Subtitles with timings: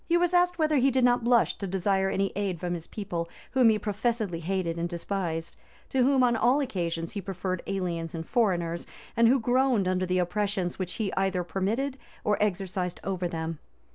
[0.09, 3.29] He was asked whether he did not blush to desire any aid from his people,
[3.51, 5.57] whom he professedly hated and despised;
[5.89, 10.17] to whom on all occasions he preferred aliens and foreigners, and who groaned under the
[10.17, 13.59] oppressions which he either permitted or exercised over them.